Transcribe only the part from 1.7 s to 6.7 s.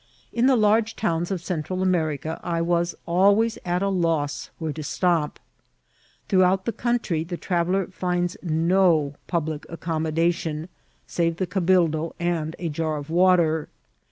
America I was always at a loss where to stop. Throughout